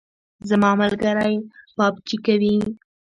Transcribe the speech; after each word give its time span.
زما 0.49 0.71
ملګری 0.81 1.35
پابجي 1.75 2.17
کوي 2.25 2.55